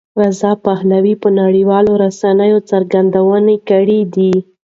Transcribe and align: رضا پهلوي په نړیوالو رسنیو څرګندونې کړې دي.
رضا 0.23 0.51
پهلوي 0.65 1.15
په 1.23 1.29
نړیوالو 1.41 1.91
رسنیو 2.03 2.59
څرګندونې 2.71 3.55
کړې 3.69 4.01
دي. 4.15 4.33